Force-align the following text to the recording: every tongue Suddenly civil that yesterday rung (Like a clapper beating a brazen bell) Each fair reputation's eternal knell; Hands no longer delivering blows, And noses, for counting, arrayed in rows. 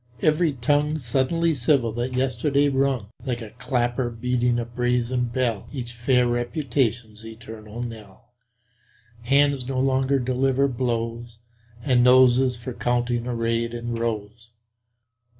every 0.23 0.51
tongue 0.53 0.97
Suddenly 0.97 1.53
civil 1.53 1.91
that 1.91 2.15
yesterday 2.15 2.69
rung 2.69 3.09
(Like 3.23 3.39
a 3.43 3.51
clapper 3.51 4.09
beating 4.09 4.57
a 4.57 4.65
brazen 4.65 5.25
bell) 5.25 5.67
Each 5.71 5.93
fair 5.93 6.25
reputation's 6.27 7.23
eternal 7.23 7.83
knell; 7.83 8.31
Hands 9.21 9.67
no 9.67 9.79
longer 9.79 10.17
delivering 10.17 10.71
blows, 10.71 11.37
And 11.85 12.03
noses, 12.03 12.57
for 12.57 12.73
counting, 12.73 13.27
arrayed 13.27 13.75
in 13.75 13.93
rows. 13.93 14.49